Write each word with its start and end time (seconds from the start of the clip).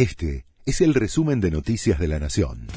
Este 0.00 0.46
es 0.64 0.80
el 0.80 0.94
resumen 0.94 1.42
de 1.42 1.50
Noticias 1.50 1.98
de 1.98 2.08
la 2.08 2.18
Nación. 2.18 2.68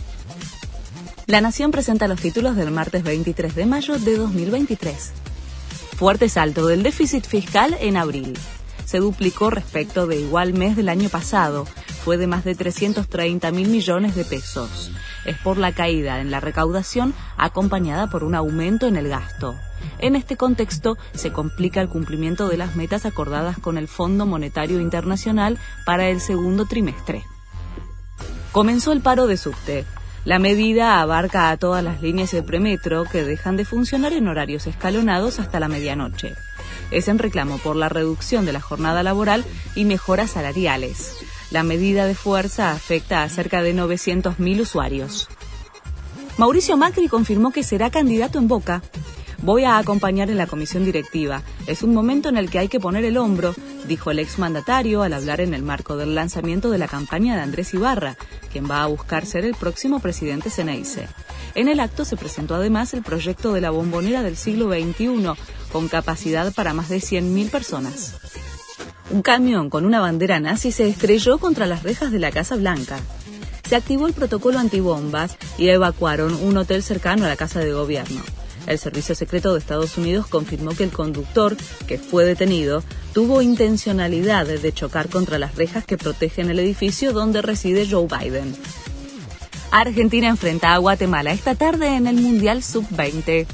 La 1.25 1.39
Nación 1.39 1.71
presenta 1.71 2.09
los 2.09 2.19
títulos 2.19 2.57
del 2.57 2.69
martes 2.69 3.01
23 3.01 3.55
de 3.55 3.65
mayo 3.65 3.97
de 3.97 4.17
2023. 4.17 5.13
Fuerte 5.95 6.27
salto 6.27 6.67
del 6.67 6.83
déficit 6.83 7.23
fiscal 7.23 7.77
en 7.79 7.95
abril. 7.95 8.33
Se 8.83 8.97
duplicó 8.97 9.49
respecto 9.49 10.05
de 10.05 10.19
igual 10.19 10.51
mes 10.51 10.75
del 10.75 10.89
año 10.89 11.07
pasado. 11.07 11.63
Fue 12.03 12.17
de 12.17 12.27
más 12.27 12.43
de 12.43 12.55
330 12.55 13.51
mil 13.53 13.69
millones 13.69 14.15
de 14.15 14.25
pesos. 14.25 14.91
Es 15.25 15.37
por 15.37 15.57
la 15.57 15.71
caída 15.71 16.19
en 16.19 16.31
la 16.31 16.39
recaudación 16.39 17.13
acompañada 17.37 18.07
por 18.07 18.23
un 18.23 18.35
aumento 18.35 18.87
en 18.87 18.97
el 18.97 19.07
gasto. 19.07 19.55
En 19.99 20.15
este 20.15 20.37
contexto, 20.37 20.97
se 21.13 21.31
complica 21.31 21.81
el 21.81 21.89
cumplimiento 21.89 22.47
de 22.47 22.57
las 22.57 22.75
metas 22.75 23.05
acordadas 23.05 23.57
con 23.57 23.77
el 23.77 23.87
Fondo 23.87 24.25
Monetario 24.25 24.79
Internacional 24.79 25.57
para 25.85 26.09
el 26.09 26.19
segundo 26.21 26.65
trimestre. 26.65 27.23
Comenzó 28.51 28.91
el 28.91 29.01
paro 29.01 29.27
de 29.27 29.37
subte. 29.37 29.85
La 30.25 30.39
medida 30.39 31.01
abarca 31.01 31.49
a 31.49 31.57
todas 31.57 31.83
las 31.83 32.01
líneas 32.01 32.31
del 32.31 32.45
premetro 32.45 33.03
que 33.05 33.23
dejan 33.23 33.57
de 33.57 33.65
funcionar 33.65 34.13
en 34.13 34.27
horarios 34.27 34.67
escalonados 34.67 35.39
hasta 35.39 35.59
la 35.59 35.67
medianoche. 35.67 36.35
Es 36.91 37.07
en 37.07 37.19
reclamo 37.19 37.57
por 37.57 37.75
la 37.75 37.89
reducción 37.89 38.45
de 38.45 38.53
la 38.53 38.61
jornada 38.61 39.03
laboral 39.03 39.43
y 39.75 39.85
mejoras 39.85 40.31
salariales. 40.31 41.15
La 41.53 41.61
medida 41.61 42.07
de 42.07 42.15
fuerza 42.15 42.71
afecta 42.71 43.21
a 43.21 43.29
cerca 43.29 43.61
de 43.61 43.75
900.000 43.75 44.61
usuarios. 44.61 45.29
Mauricio 46.39 46.77
Macri 46.77 47.07
confirmó 47.07 47.51
que 47.51 47.61
será 47.61 47.91
candidato 47.91 48.39
en 48.39 48.47
Boca. 48.47 48.81
Voy 49.43 49.63
a 49.63 49.77
acompañar 49.77 50.31
en 50.31 50.39
la 50.39 50.47
comisión 50.47 50.83
directiva. 50.83 51.43
Es 51.67 51.83
un 51.83 51.93
momento 51.93 52.29
en 52.29 52.37
el 52.37 52.49
que 52.49 52.57
hay 52.57 52.69
que 52.69 52.79
poner 52.79 53.05
el 53.05 53.17
hombro, 53.17 53.53
dijo 53.87 54.09
el 54.09 54.17
exmandatario 54.17 55.03
al 55.03 55.13
hablar 55.13 55.41
en 55.41 55.53
el 55.53 55.61
marco 55.61 55.95
del 55.95 56.15
lanzamiento 56.15 56.71
de 56.71 56.79
la 56.79 56.87
campaña 56.87 57.35
de 57.35 57.43
Andrés 57.43 57.71
Ibarra, 57.75 58.17
quien 58.51 58.67
va 58.67 58.81
a 58.81 58.87
buscar 58.87 59.27
ser 59.27 59.45
el 59.45 59.53
próximo 59.53 59.99
presidente 59.99 60.49
Ceneice. 60.49 61.07
En 61.53 61.67
el 61.67 61.81
acto 61.81 62.03
se 62.03 62.17
presentó 62.17 62.55
además 62.55 62.95
el 62.95 63.03
proyecto 63.03 63.53
de 63.53 63.61
la 63.61 63.69
bombonera 63.69 64.23
del 64.23 64.37
siglo 64.37 64.71
XXI, 64.71 65.33
con 65.71 65.87
capacidad 65.87 66.51
para 66.51 66.73
más 66.73 66.89
de 66.89 66.97
100.000 66.97 67.51
personas. 67.51 68.15
Un 69.09 69.21
camión 69.21 69.69
con 69.69 69.85
una 69.85 69.99
bandera 69.99 70.39
nazi 70.39 70.71
se 70.71 70.87
estrelló 70.87 71.37
contra 71.37 71.65
las 71.65 71.83
rejas 71.83 72.11
de 72.11 72.19
la 72.19 72.31
Casa 72.31 72.55
Blanca. 72.55 72.99
Se 73.67 73.75
activó 73.75 74.07
el 74.07 74.13
protocolo 74.13 74.59
antibombas 74.59 75.37
y 75.57 75.69
evacuaron 75.69 76.33
un 76.33 76.57
hotel 76.57 76.83
cercano 76.83 77.25
a 77.25 77.27
la 77.27 77.35
Casa 77.35 77.59
de 77.59 77.73
Gobierno. 77.73 78.21
El 78.65 78.79
Servicio 78.79 79.13
Secreto 79.13 79.53
de 79.53 79.59
Estados 79.59 79.97
Unidos 79.97 80.27
confirmó 80.27 80.71
que 80.71 80.85
el 80.85 80.91
conductor, 80.91 81.57
que 81.85 81.97
fue 81.97 82.23
detenido, 82.23 82.83
tuvo 83.13 83.41
intencionalidad 83.41 84.45
de 84.45 84.73
chocar 84.73 85.09
contra 85.09 85.37
las 85.37 85.55
rejas 85.55 85.85
que 85.85 85.97
protegen 85.97 86.49
el 86.49 86.59
edificio 86.59 87.11
donde 87.11 87.41
reside 87.41 87.87
Joe 87.89 88.07
Biden. 88.07 88.55
Argentina 89.71 90.27
enfrenta 90.29 90.73
a 90.73 90.77
Guatemala 90.77 91.33
esta 91.33 91.55
tarde 91.55 91.95
en 91.95 92.07
el 92.07 92.15
Mundial 92.15 92.63
Sub-20. 92.63 93.47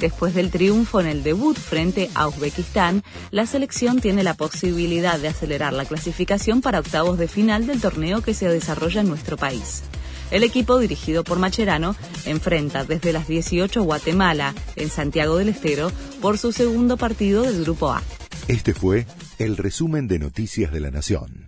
Después 0.00 0.34
del 0.34 0.50
triunfo 0.50 1.00
en 1.00 1.06
el 1.06 1.22
debut 1.22 1.56
frente 1.58 2.08
a 2.14 2.28
Uzbekistán, 2.28 3.02
la 3.30 3.46
selección 3.46 4.00
tiene 4.00 4.22
la 4.22 4.34
posibilidad 4.34 5.18
de 5.18 5.28
acelerar 5.28 5.72
la 5.72 5.84
clasificación 5.84 6.60
para 6.60 6.78
octavos 6.78 7.18
de 7.18 7.26
final 7.26 7.66
del 7.66 7.80
torneo 7.80 8.22
que 8.22 8.34
se 8.34 8.48
desarrolla 8.48 9.00
en 9.00 9.08
nuestro 9.08 9.36
país. 9.36 9.82
El 10.30 10.42
equipo 10.42 10.78
dirigido 10.78 11.24
por 11.24 11.38
Macherano 11.38 11.96
enfrenta 12.26 12.84
desde 12.84 13.12
las 13.12 13.26
18 13.26 13.82
Guatemala 13.82 14.54
en 14.76 14.90
Santiago 14.90 15.36
del 15.36 15.48
Estero 15.48 15.90
por 16.20 16.38
su 16.38 16.52
segundo 16.52 16.96
partido 16.96 17.42
del 17.42 17.62
Grupo 17.64 17.90
A. 17.90 18.02
Este 18.46 18.74
fue 18.74 19.06
el 19.38 19.56
resumen 19.56 20.06
de 20.06 20.18
Noticias 20.18 20.70
de 20.70 20.80
la 20.80 20.90
Nación. 20.90 21.47